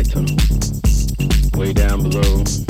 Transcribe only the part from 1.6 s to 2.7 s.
down below.